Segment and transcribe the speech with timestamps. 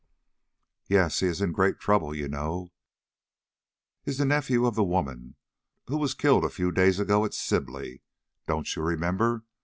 [0.87, 2.71] "Yes, he is in great trouble, you know;
[4.03, 5.35] is the nephew of the woman
[5.89, 8.01] who was killed a few days ago at Sibley,
[8.47, 9.43] don't you remember?